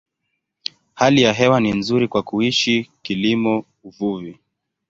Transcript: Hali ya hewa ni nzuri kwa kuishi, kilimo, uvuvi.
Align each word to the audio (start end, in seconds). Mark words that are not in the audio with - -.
Hali 0.93 1.21
ya 1.21 1.33
hewa 1.33 1.59
ni 1.59 1.73
nzuri 1.73 2.07
kwa 2.07 2.23
kuishi, 2.23 2.91
kilimo, 3.01 3.65
uvuvi. 3.83 4.39